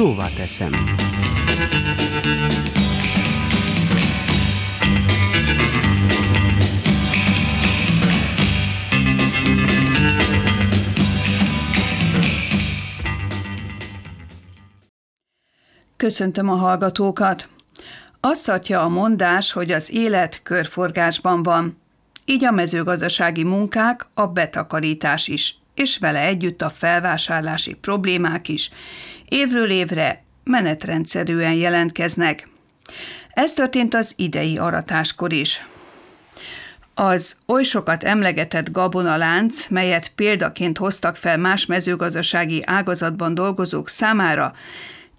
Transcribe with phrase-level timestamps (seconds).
[0.00, 0.72] szóvá teszem.
[15.96, 17.48] Köszöntöm a hallgatókat!
[18.20, 21.78] Azt tartja a mondás, hogy az élet körforgásban van.
[22.24, 28.70] Így a mezőgazdasági munkák, a betakarítás is, és vele együtt a felvásárlási problémák is
[29.28, 32.48] évről évre menetrendszerűen jelentkeznek.
[33.30, 35.66] Ez történt az idei aratáskor is.
[36.94, 44.54] Az oly sokat emlegetett gabonalánc, melyet példaként hoztak fel más mezőgazdasági ágazatban dolgozók számára,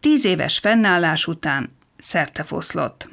[0.00, 3.08] tíz éves fennállás után szertefoszlott.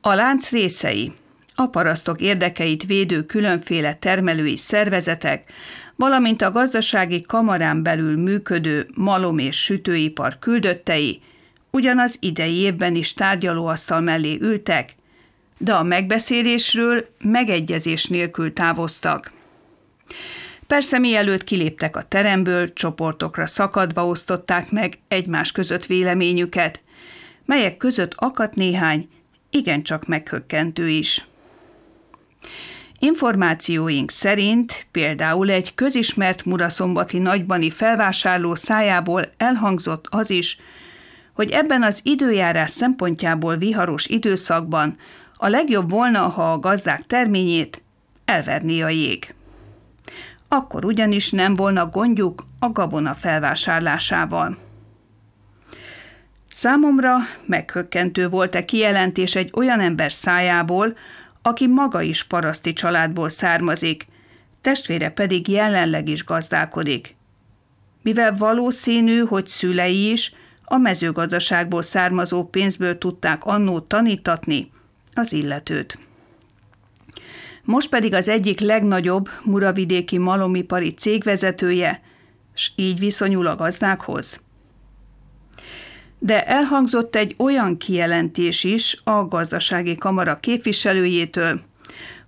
[0.00, 1.12] A lánc részei,
[1.54, 5.52] a parasztok érdekeit védő különféle termelői szervezetek,
[6.02, 11.20] valamint a gazdasági kamarán belül működő malom és sütőipar küldöttei
[11.70, 14.94] ugyanaz idei évben is tárgyalóasztal mellé ültek,
[15.58, 19.32] de a megbeszélésről megegyezés nélkül távoztak.
[20.66, 26.80] Persze mielőtt kiléptek a teremből, csoportokra szakadva osztották meg egymás között véleményüket,
[27.44, 29.08] melyek között akadt néhány,
[29.50, 31.26] igencsak meghökkentő is.
[33.04, 40.58] Információink szerint például egy közismert muraszombati nagybani felvásárló szájából elhangzott az is,
[41.34, 44.96] hogy ebben az időjárás szempontjából viharos időszakban
[45.34, 47.82] a legjobb volna, ha a gazdák terményét
[48.24, 49.34] elverné a jég.
[50.48, 54.56] Akkor ugyanis nem volna gondjuk a gabona felvásárlásával.
[56.52, 57.16] Számomra
[57.46, 60.96] meghökkentő volt a kijelentés egy olyan ember szájából,
[61.42, 64.06] aki maga is paraszti családból származik,
[64.60, 67.16] testvére pedig jelenleg is gazdálkodik.
[68.02, 70.34] Mivel valószínű, hogy szülei is
[70.64, 74.70] a mezőgazdaságból származó pénzből tudták annó tanítatni
[75.14, 75.98] az illetőt.
[77.64, 82.02] Most pedig az egyik legnagyobb muravidéki malomipari cégvezetője,
[82.54, 84.40] s így viszonyul a gazdákhoz–
[86.24, 91.60] de elhangzott egy olyan kijelentés is a gazdasági kamara képviselőjétől,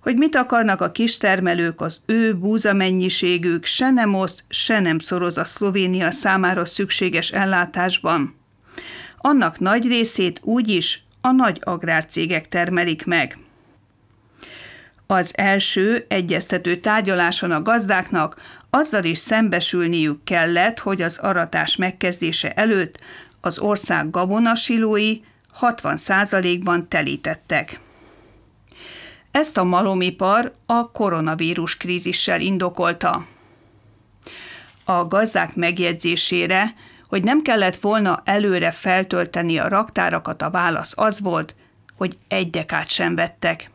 [0.01, 5.43] hogy mit akarnak a kistermelők az ő búzamennyiségük se nem oszt, se nem szoroz a
[5.43, 8.35] Szlovénia számára szükséges ellátásban.
[9.17, 13.37] Annak nagy részét úgyis a nagy agrárcégek termelik meg.
[15.07, 18.35] Az első egyeztető tárgyaláson a gazdáknak
[18.69, 22.99] azzal is szembesülniük kellett, hogy az aratás megkezdése előtt
[23.45, 25.17] az ország gabonasilói
[25.61, 27.79] 60%-ban telítettek.
[29.31, 33.25] Ezt a malomipar a koronavírus krízissel indokolta.
[34.83, 36.73] A gazdák megjegyzésére,
[37.07, 41.55] hogy nem kellett volna előre feltölteni a raktárakat, a válasz az volt,
[41.97, 43.69] hogy egy dekát sem vettek.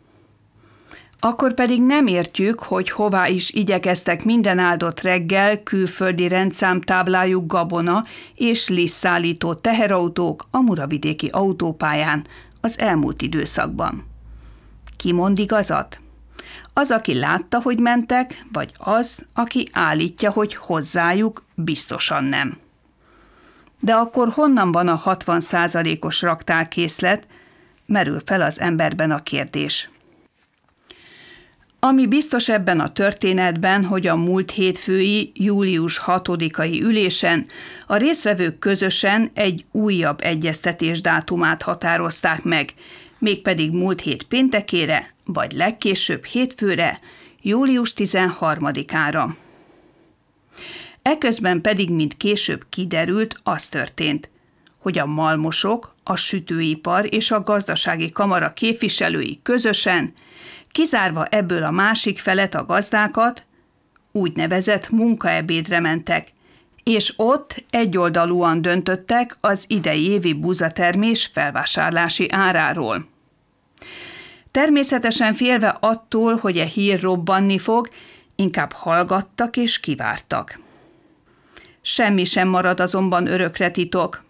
[1.22, 8.04] Akkor pedig nem értjük, hogy hová is igyekeztek minden áldott reggel külföldi rendszámtáblájuk gabona
[8.34, 12.26] és liszszállító teherautók a muravidéki autópályán
[12.60, 14.06] az elmúlt időszakban.
[14.96, 16.00] Ki mond igazat?
[16.72, 22.58] Az, aki látta, hogy mentek, vagy az, aki állítja, hogy hozzájuk biztosan nem.
[23.80, 27.26] De akkor honnan van a 60% os raktárkészlet?
[27.86, 29.90] Merül fel az emberben a kérdés.
[31.82, 37.46] Ami biztos ebben a történetben, hogy a múlt hétfői július 6-ai ülésen
[37.86, 42.74] a részvevők közösen egy újabb egyeztetés dátumát határozták meg,
[43.18, 47.00] mégpedig múlt hét péntekére, vagy legkésőbb hétfőre,
[47.42, 49.28] július 13-ára.
[51.02, 54.30] Eközben pedig, mint később kiderült, az történt,
[54.78, 60.12] hogy a malmosok, a sütőipar és a gazdasági kamara képviselői közösen
[60.72, 63.46] kizárva ebből a másik felet a gazdákat,
[64.12, 66.32] úgynevezett munkaebédre mentek,
[66.82, 73.06] és ott egyoldalúan döntöttek az idei évi búzatermés felvásárlási áráról.
[74.50, 77.88] Természetesen félve attól, hogy a hír robbanni fog,
[78.36, 80.58] inkább hallgattak és kivártak.
[81.80, 84.24] Semmi sem marad azonban örökre titok.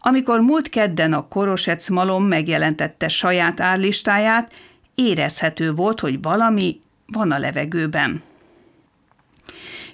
[0.00, 4.52] Amikor múlt kedden a Korosec malom megjelentette saját árlistáját,
[4.96, 8.22] érezhető volt, hogy valami van a levegőben.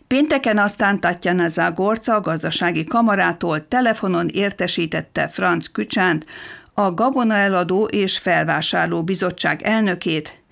[0.07, 6.27] Pénteken aztán Tatjana Zagorca a gazdasági kamarától telefonon értesítette Franz Kücsánt,
[6.75, 10.43] a Gabona eladó és felvásárló bizottság elnökét,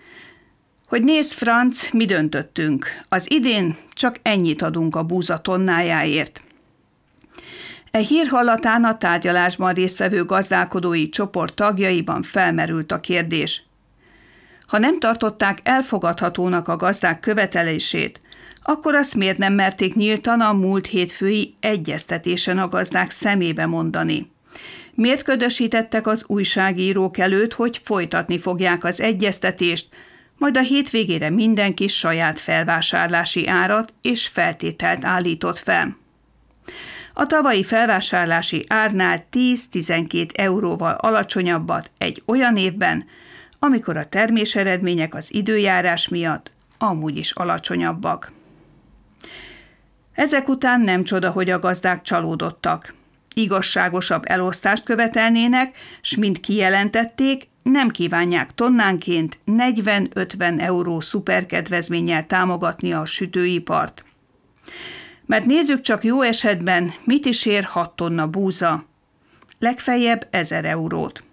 [0.91, 2.87] hogy nézd, Franz, mi döntöttünk.
[3.09, 6.41] Az idén csak ennyit adunk a búza tonnájáért.
[7.91, 13.63] E hír hallatán a tárgyalásban résztvevő gazdálkodói csoport tagjaiban felmerült a kérdés.
[14.71, 18.21] Ha nem tartották elfogadhatónak a gazdák követelését,
[18.63, 24.31] akkor azt miért nem merték nyíltan a múlt hétfői egyeztetésen a gazdák szemébe mondani?
[24.95, 29.89] Miért ködösítettek az újságírók előtt, hogy folytatni fogják az egyeztetést,
[30.39, 35.97] majd a hétvégére mindenki saját felvásárlási árat és feltételt állított fel.
[37.15, 43.05] A tavalyi felvásárlási árnál 10-12 euróval alacsonyabbat egy olyan évben,
[43.63, 48.33] amikor a terméseredmények az időjárás miatt amúgy is alacsonyabbak.
[50.13, 52.95] Ezek után nem csoda, hogy a gazdák csalódottak.
[53.35, 64.05] Igazságosabb elosztást követelnének, s mint kijelentették, nem kívánják tonnánként 40-50 euró szuperkedvezménnyel támogatni a sütőipart.
[65.27, 68.85] Mert nézzük csak jó esetben, mit is ér 6 tonna búza.
[69.59, 71.25] Legfeljebb 1000 eurót.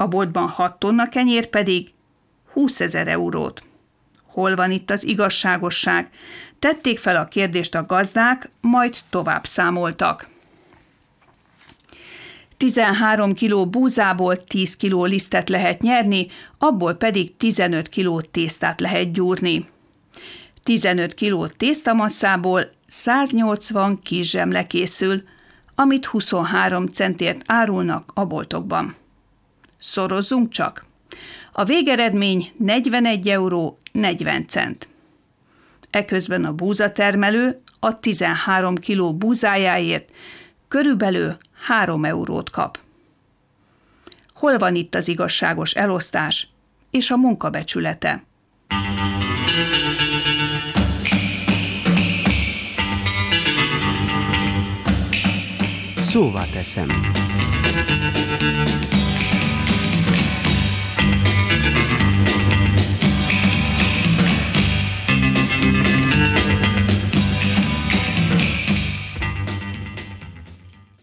[0.00, 1.92] A boltban 6 tonna kenyér pedig
[2.52, 3.62] 20 ezer eurót.
[4.26, 6.10] Hol van itt az igazságosság?
[6.58, 10.28] Tették fel a kérdést a gazdák, majd tovább számoltak.
[12.56, 16.26] 13 kiló búzából 10 kiló lisztet lehet nyerni,
[16.58, 19.68] abból pedig 15 kiló tésztát lehet gyúrni.
[20.62, 25.22] 15 kiló tésztamasszából 180 kis zsemle készül,
[25.74, 28.94] amit 23 centért árulnak a boltokban.
[29.80, 30.84] Szorozzunk csak!
[31.52, 34.88] A végeredmény 41 euró 40 cent.
[35.90, 40.08] Eközben a búzatermelő a 13 kiló búzájáért
[40.68, 41.36] körülbelül
[41.66, 42.78] 3 eurót kap.
[44.34, 46.48] Hol van itt az igazságos elosztás
[46.90, 48.22] és a munkabecsülete?
[55.96, 56.88] Szóval teszem.